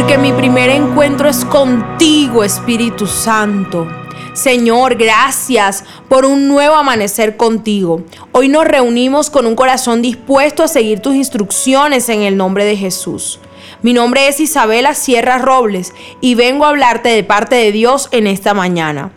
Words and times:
porque 0.00 0.16
mi 0.16 0.32
primer 0.32 0.70
encuentro 0.70 1.28
es 1.28 1.44
contigo, 1.44 2.42
Espíritu 2.42 3.06
Santo. 3.06 3.86
Señor, 4.32 4.94
gracias 4.94 5.84
por 6.08 6.24
un 6.24 6.48
nuevo 6.48 6.76
amanecer 6.76 7.36
contigo. 7.36 8.02
Hoy 8.32 8.48
nos 8.48 8.64
reunimos 8.64 9.28
con 9.28 9.44
un 9.44 9.54
corazón 9.54 10.00
dispuesto 10.00 10.62
a 10.62 10.68
seguir 10.68 11.00
tus 11.00 11.16
instrucciones 11.16 12.08
en 12.08 12.22
el 12.22 12.38
nombre 12.38 12.64
de 12.64 12.78
Jesús. 12.78 13.40
Mi 13.82 13.92
nombre 13.92 14.26
es 14.26 14.40
Isabela 14.40 14.94
Sierra 14.94 15.36
Robles 15.36 15.92
y 16.22 16.34
vengo 16.34 16.64
a 16.64 16.70
hablarte 16.70 17.10
de 17.10 17.22
parte 17.22 17.56
de 17.56 17.70
Dios 17.70 18.08
en 18.10 18.26
esta 18.26 18.54
mañana. 18.54 19.12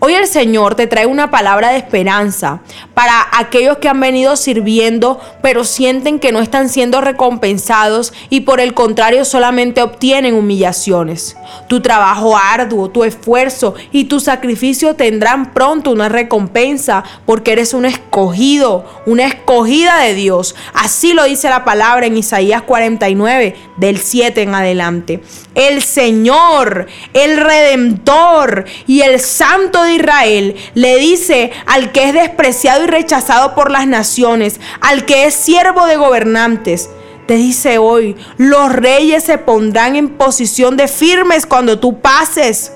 Hoy 0.00 0.14
el 0.14 0.28
Señor 0.28 0.76
te 0.76 0.86
trae 0.86 1.06
una 1.06 1.32
palabra 1.32 1.70
de 1.70 1.78
esperanza 1.78 2.60
para 2.94 3.26
aquellos 3.32 3.78
que 3.78 3.88
han 3.88 3.98
venido 3.98 4.36
sirviendo 4.36 5.20
pero 5.42 5.64
sienten 5.64 6.20
que 6.20 6.30
no 6.30 6.38
están 6.38 6.68
siendo 6.68 7.00
recompensados 7.00 8.12
y 8.30 8.42
por 8.42 8.60
el 8.60 8.74
contrario 8.74 9.24
solamente 9.24 9.82
obtienen 9.82 10.34
humillaciones. 10.34 11.36
Tu 11.66 11.80
trabajo 11.80 12.36
arduo, 12.36 12.90
tu 12.90 13.02
esfuerzo 13.02 13.74
y 13.90 14.04
tu 14.04 14.20
sacrificio 14.20 14.94
tendrán 14.94 15.52
pronto 15.52 15.90
una 15.90 16.08
recompensa 16.08 17.02
porque 17.26 17.50
eres 17.50 17.74
un 17.74 17.84
escogido, 17.84 18.84
una 19.04 19.26
escogida 19.26 19.98
de 19.98 20.14
Dios. 20.14 20.54
Así 20.74 21.12
lo 21.12 21.24
dice 21.24 21.50
la 21.50 21.64
palabra 21.64 22.06
en 22.06 22.16
Isaías 22.16 22.62
49 22.62 23.56
del 23.76 23.98
7 23.98 24.42
en 24.42 24.54
adelante. 24.54 25.22
El 25.56 25.82
Señor, 25.82 26.86
el 27.14 27.36
Redentor 27.36 28.64
y 28.86 29.00
el 29.00 29.18
Santo 29.18 29.87
de 29.88 29.94
Israel 29.94 30.56
le 30.74 30.96
dice 30.96 31.50
al 31.66 31.92
que 31.92 32.04
es 32.04 32.14
despreciado 32.14 32.84
y 32.84 32.86
rechazado 32.86 33.54
por 33.54 33.70
las 33.70 33.86
naciones, 33.86 34.60
al 34.80 35.04
que 35.04 35.26
es 35.26 35.34
siervo 35.34 35.86
de 35.86 35.96
gobernantes, 35.96 36.88
te 37.26 37.34
dice 37.34 37.76
hoy, 37.76 38.16
los 38.38 38.72
reyes 38.72 39.24
se 39.24 39.36
pondrán 39.36 39.96
en 39.96 40.08
posición 40.08 40.78
de 40.78 40.88
firmes 40.88 41.44
cuando 41.44 41.78
tú 41.78 42.00
pases. 42.00 42.72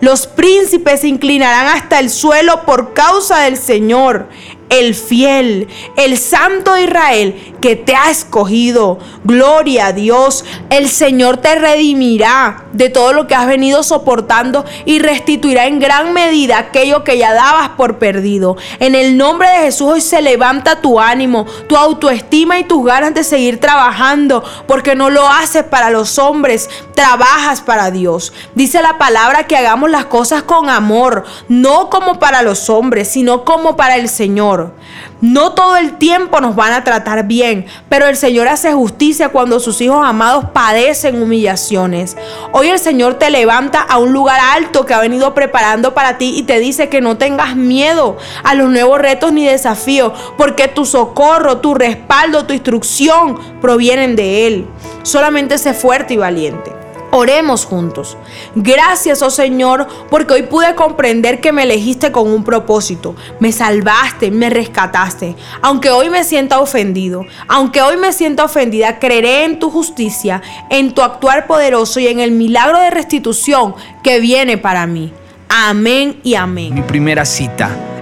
Los 0.00 0.26
príncipes 0.26 1.00
se 1.00 1.08
inclinarán 1.08 1.68
hasta 1.68 1.98
el 1.98 2.10
suelo 2.10 2.66
por 2.66 2.92
causa 2.92 3.40
del 3.40 3.56
Señor 3.56 4.28
el 4.72 4.94
fiel, 4.94 5.68
el 5.96 6.16
santo 6.16 6.78
Israel 6.78 7.54
que 7.60 7.76
te 7.76 7.94
ha 7.94 8.10
escogido. 8.10 8.98
Gloria 9.22 9.86
a 9.86 9.92
Dios. 9.92 10.44
El 10.70 10.88
Señor 10.88 11.36
te 11.36 11.54
redimirá 11.54 12.64
de 12.72 12.88
todo 12.88 13.12
lo 13.12 13.26
que 13.26 13.34
has 13.34 13.46
venido 13.46 13.82
soportando 13.82 14.64
y 14.86 14.98
restituirá 14.98 15.66
en 15.66 15.78
gran 15.78 16.12
medida 16.14 16.58
aquello 16.58 17.04
que 17.04 17.18
ya 17.18 17.34
dabas 17.34 17.70
por 17.70 17.98
perdido. 17.98 18.56
En 18.80 18.94
el 18.94 19.16
nombre 19.16 19.48
de 19.48 19.58
Jesús 19.66 19.92
hoy 19.92 20.00
se 20.00 20.22
levanta 20.22 20.80
tu 20.80 20.98
ánimo, 20.98 21.46
tu 21.68 21.76
autoestima 21.76 22.58
y 22.58 22.64
tus 22.64 22.84
ganas 22.84 23.14
de 23.14 23.24
seguir 23.24 23.60
trabajando, 23.60 24.42
porque 24.66 24.94
no 24.94 25.10
lo 25.10 25.28
haces 25.28 25.64
para 25.64 25.90
los 25.90 26.18
hombres, 26.18 26.68
trabajas 26.94 27.60
para 27.60 27.90
Dios. 27.90 28.32
Dice 28.54 28.80
la 28.82 28.96
palabra 28.98 29.46
que 29.46 29.56
hagamos 29.56 29.90
las 29.90 30.06
cosas 30.06 30.42
con 30.42 30.70
amor, 30.70 31.24
no 31.48 31.90
como 31.90 32.18
para 32.18 32.42
los 32.42 32.70
hombres, 32.70 33.08
sino 33.08 33.44
como 33.44 33.76
para 33.76 33.96
el 33.96 34.08
Señor. 34.08 34.61
No 35.20 35.52
todo 35.52 35.76
el 35.76 35.98
tiempo 35.98 36.40
nos 36.40 36.56
van 36.56 36.72
a 36.72 36.84
tratar 36.84 37.26
bien, 37.26 37.66
pero 37.88 38.06
el 38.06 38.16
Señor 38.16 38.48
hace 38.48 38.72
justicia 38.72 39.28
cuando 39.28 39.60
sus 39.60 39.80
hijos 39.80 40.04
amados 40.04 40.46
padecen 40.52 41.22
humillaciones. 41.22 42.16
Hoy 42.52 42.68
el 42.68 42.78
Señor 42.78 43.14
te 43.14 43.30
levanta 43.30 43.80
a 43.80 43.98
un 43.98 44.12
lugar 44.12 44.40
alto 44.54 44.84
que 44.84 44.94
ha 44.94 45.00
venido 45.00 45.34
preparando 45.34 45.94
para 45.94 46.18
ti 46.18 46.34
y 46.36 46.42
te 46.42 46.58
dice 46.58 46.88
que 46.88 47.00
no 47.00 47.16
tengas 47.18 47.56
miedo 47.56 48.16
a 48.42 48.54
los 48.54 48.68
nuevos 48.70 49.00
retos 49.00 49.32
ni 49.32 49.46
desafíos, 49.46 50.12
porque 50.36 50.68
tu 50.68 50.84
socorro, 50.84 51.58
tu 51.58 51.74
respaldo, 51.74 52.44
tu 52.44 52.52
instrucción 52.52 53.38
provienen 53.60 54.16
de 54.16 54.46
Él. 54.46 54.66
Solamente 55.02 55.58
sé 55.58 55.74
fuerte 55.74 56.14
y 56.14 56.16
valiente. 56.16 56.81
Oremos 57.14 57.66
juntos. 57.66 58.16
Gracias, 58.54 59.20
oh 59.20 59.28
Señor, 59.28 59.86
porque 60.08 60.32
hoy 60.32 60.42
pude 60.44 60.74
comprender 60.74 61.42
que 61.42 61.52
me 61.52 61.64
elegiste 61.64 62.10
con 62.10 62.26
un 62.26 62.42
propósito. 62.42 63.14
Me 63.38 63.52
salvaste, 63.52 64.30
me 64.30 64.48
rescataste. 64.48 65.36
Aunque 65.60 65.90
hoy 65.90 66.08
me 66.08 66.24
sienta 66.24 66.58
ofendido, 66.58 67.26
aunque 67.48 67.82
hoy 67.82 67.98
me 67.98 68.14
sienta 68.14 68.44
ofendida, 68.44 68.98
creeré 68.98 69.44
en 69.44 69.58
tu 69.58 69.70
justicia, 69.70 70.40
en 70.70 70.94
tu 70.94 71.02
actuar 71.02 71.46
poderoso 71.46 72.00
y 72.00 72.06
en 72.06 72.18
el 72.18 72.30
milagro 72.30 72.80
de 72.80 72.88
restitución 72.88 73.74
que 74.02 74.18
viene 74.18 74.56
para 74.56 74.86
mí. 74.86 75.12
Amén 75.50 76.18
y 76.22 76.34
amén. 76.34 76.72
Mi 76.72 76.80
primera 76.80 77.26
cita 77.26 77.91